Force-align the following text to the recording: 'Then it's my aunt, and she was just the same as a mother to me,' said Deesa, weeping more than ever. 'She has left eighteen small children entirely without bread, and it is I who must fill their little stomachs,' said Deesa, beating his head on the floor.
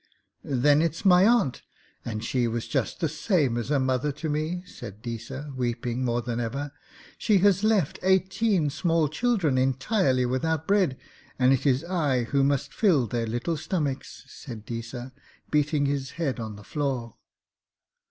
'Then 0.43 0.81
it's 0.81 1.05
my 1.05 1.27
aunt, 1.27 1.61
and 2.03 2.23
she 2.25 2.47
was 2.47 2.67
just 2.67 2.99
the 3.01 3.07
same 3.07 3.55
as 3.55 3.69
a 3.69 3.79
mother 3.79 4.11
to 4.11 4.29
me,' 4.29 4.63
said 4.65 4.99
Deesa, 4.99 5.53
weeping 5.55 6.03
more 6.03 6.23
than 6.23 6.39
ever. 6.39 6.71
'She 7.19 7.37
has 7.37 7.63
left 7.63 7.99
eighteen 8.01 8.71
small 8.71 9.07
children 9.07 9.59
entirely 9.59 10.25
without 10.25 10.65
bread, 10.65 10.97
and 11.37 11.53
it 11.53 11.67
is 11.67 11.83
I 11.83 12.23
who 12.23 12.43
must 12.43 12.73
fill 12.73 13.05
their 13.05 13.27
little 13.27 13.57
stomachs,' 13.57 14.23
said 14.27 14.65
Deesa, 14.65 15.11
beating 15.51 15.85
his 15.85 16.09
head 16.17 16.39
on 16.39 16.55
the 16.55 16.63
floor. 16.63 17.17